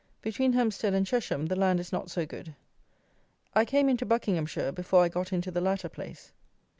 Between 0.23 0.53
Hempstead 0.53 0.95
and 0.95 1.05
Chesham 1.05 1.45
the 1.45 1.55
land 1.55 1.79
is 1.79 1.91
not 1.91 2.09
so 2.09 2.25
good. 2.25 2.55
I 3.53 3.65
came 3.65 3.87
into 3.87 4.03
Buckinghamshire 4.03 4.71
before 4.71 5.03
I 5.03 5.09
got 5.09 5.31
into 5.31 5.51
the 5.51 5.61
latter 5.61 5.89
place. 5.89 6.31